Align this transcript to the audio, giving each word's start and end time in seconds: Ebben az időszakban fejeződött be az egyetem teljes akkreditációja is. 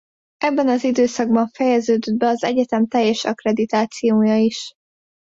Ebben 0.37 0.67
az 0.67 0.83
időszakban 0.83 1.47
fejeződött 1.49 2.17
be 2.17 2.27
az 2.27 2.43
egyetem 2.43 2.87
teljes 2.87 3.25
akkreditációja 3.25 4.35
is. 4.37 4.73